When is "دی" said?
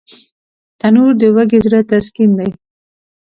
2.39-2.49